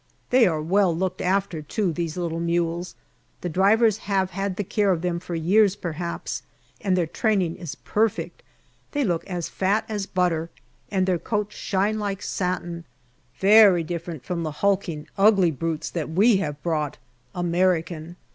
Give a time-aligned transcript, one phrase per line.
[0.31, 2.95] They are well looked after, too, these little mules
[3.41, 6.41] the drivers have had the care of them for years, perhaps
[6.81, 8.41] and their training is perfect.
[8.93, 10.49] They look as fat as butter,
[10.89, 12.85] and their coats shine like satin
[13.37, 16.97] very different from the hulk ing, ugly brutes that we have brought
[17.35, 18.15] American.